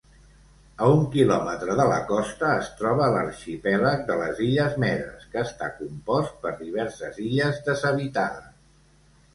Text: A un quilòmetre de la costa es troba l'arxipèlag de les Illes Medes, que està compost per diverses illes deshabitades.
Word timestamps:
A 0.83 0.85
un 0.93 1.03
quilòmetre 1.15 1.75
de 1.79 1.85
la 1.91 1.99
costa 2.11 2.49
es 2.63 2.71
troba 2.79 3.09
l'arxipèlag 3.17 4.01
de 4.09 4.17
les 4.23 4.43
Illes 4.47 4.81
Medes, 4.85 5.29
que 5.35 5.45
està 5.51 5.69
compost 5.85 6.37
per 6.47 6.57
diverses 6.67 7.23
illes 7.29 7.63
deshabitades. 7.71 8.53